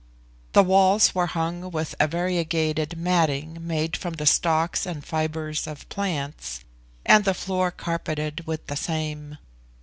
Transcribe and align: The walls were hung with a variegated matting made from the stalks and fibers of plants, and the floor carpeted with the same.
The 0.53 0.63
walls 0.63 1.13
were 1.13 1.27
hung 1.27 1.69
with 1.69 1.93
a 1.99 2.07
variegated 2.07 2.97
matting 2.97 3.59
made 3.67 3.95
from 3.95 4.15
the 4.15 4.25
stalks 4.25 4.87
and 4.87 5.05
fibers 5.05 5.67
of 5.67 5.87
plants, 5.89 6.61
and 7.05 7.23
the 7.23 7.35
floor 7.35 7.69
carpeted 7.69 8.47
with 8.47 8.65
the 8.65 8.75
same. 8.75 9.37